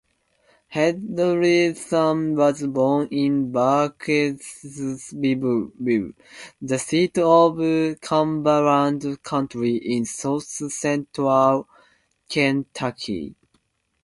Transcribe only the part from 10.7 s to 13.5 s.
central Kentucky.